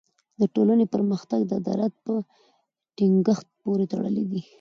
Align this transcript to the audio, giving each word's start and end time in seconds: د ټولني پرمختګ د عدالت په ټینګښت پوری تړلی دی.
د 0.39 0.41
ټولني 0.55 0.85
پرمختګ 0.93 1.39
د 1.45 1.51
عدالت 1.61 1.93
په 2.05 2.13
ټینګښت 2.97 3.47
پوری 3.61 3.85
تړلی 3.91 4.25
دی. 4.31 4.41